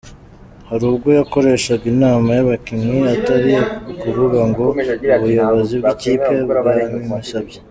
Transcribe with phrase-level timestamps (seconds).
[0.69, 3.53] Hari ubwo yakoreshaga inama y’abakinnyi atari
[3.91, 4.63] ukuvuga ngo
[5.17, 7.57] ubuyobozi bw’ikipe bwabimusabye.